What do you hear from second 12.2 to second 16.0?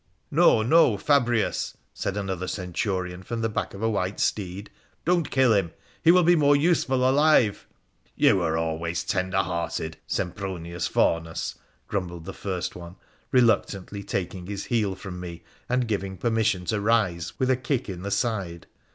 the first one, reluctantly taking his heel from me and